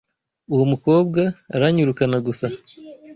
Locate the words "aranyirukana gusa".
1.55-2.45